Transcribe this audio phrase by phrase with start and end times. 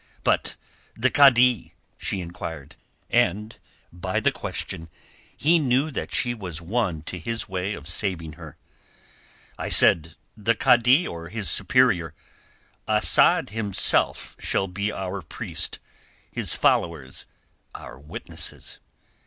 [0.23, 0.55] "But
[0.95, 2.75] the kadi?" she inquired,
[3.11, 3.55] and
[3.93, 4.89] by the question
[5.37, 8.57] he knew that she was won to his way of saving her.
[9.59, 12.15] "I said the kadi or his superior.
[12.87, 15.77] Asad himself shall be our priest,
[16.31, 17.27] his followers
[17.75, 18.79] our witnesses."